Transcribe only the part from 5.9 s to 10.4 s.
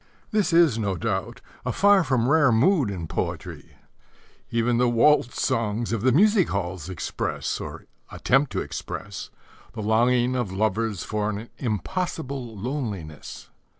of the music halls express, or attempt to express, the longing